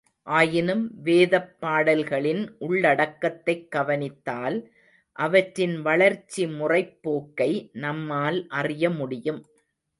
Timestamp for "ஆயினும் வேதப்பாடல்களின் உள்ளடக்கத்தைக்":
0.27-3.67